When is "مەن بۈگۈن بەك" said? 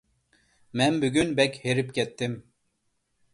0.81-1.59